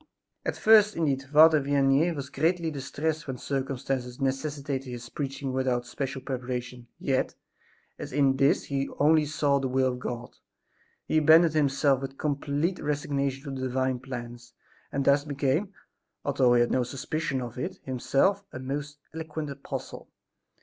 At 0.43 0.57
first, 0.57 0.95
indeed, 0.95 1.21
Father 1.21 1.61
Vianney 1.61 2.15
was 2.15 2.31
greatly 2.31 2.71
distressed 2.71 3.27
when 3.27 3.37
circumstances 3.37 4.19
necessitated 4.19 4.89
his 4.89 5.09
preaching 5.09 5.53
without 5.53 5.85
special 5.85 6.21
preparation; 6.23 6.87
yet, 6.97 7.35
as 7.99 8.11
in 8.11 8.37
this 8.37 8.63
he 8.63 8.87
saw 8.87 8.95
only 8.97 9.25
the 9.25 9.67
will 9.69 9.91
of 9.93 9.99
God, 9.99 10.31
he 11.05 11.19
abandoned 11.19 11.53
himself 11.53 12.01
with 12.01 12.17
complete 12.17 12.79
resignation 12.79 13.43
to 13.43 13.51
the 13.61 13.67
Divine 13.67 13.99
plans, 13.99 14.53
and 14.91 15.05
thus 15.05 15.23
became, 15.23 15.71
although 16.25 16.55
he 16.55 16.61
had 16.61 16.71
no 16.71 16.81
suspicion 16.81 17.39
of 17.39 17.59
it 17.59 17.77
himself, 17.83 18.43
a 18.51 18.57
most 18.57 18.97
eloquent 19.13 19.51
apostle. 19.51 20.09